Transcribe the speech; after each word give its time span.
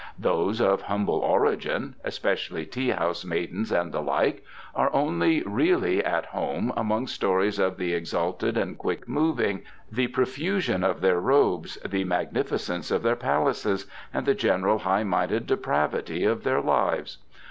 Those 0.17 0.59
of 0.59 0.81
humble 0.81 1.19
origin, 1.19 1.93
especially 2.03 2.65
tea 2.65 2.89
house 2.89 3.23
maidens 3.23 3.71
and 3.71 3.91
the 3.91 4.01
like, 4.01 4.43
are 4.73 4.91
only 4.95 5.43
really 5.43 6.03
at 6.03 6.25
home 6.25 6.73
among 6.75 7.05
stories 7.05 7.59
of 7.59 7.77
the 7.77 7.93
exalted 7.93 8.57
and 8.57 8.79
quick 8.79 9.07
moving, 9.07 9.61
the 9.91 10.07
profusion 10.07 10.83
of 10.83 11.01
their 11.01 11.19
robes, 11.19 11.77
the 11.87 12.03
magnificence 12.03 12.89
of 12.89 13.03
their 13.03 13.15
palaces, 13.15 13.85
and 14.11 14.25
the 14.25 14.33
general 14.33 14.79
high 14.79 15.03
minded 15.03 15.45
depravity 15.45 16.25
of 16.25 16.43
their 16.43 16.61
lives. 16.61 17.19